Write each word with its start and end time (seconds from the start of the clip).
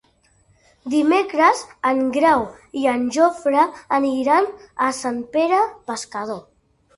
Dimecres 0.93 1.59
en 1.89 1.99
Grau 2.15 2.41
i 2.81 2.87
en 2.93 3.03
Jofre 3.17 3.67
aniran 3.99 4.49
a 4.87 4.89
Sant 5.03 5.21
Pere 5.37 5.61
Pescador. 5.93 6.43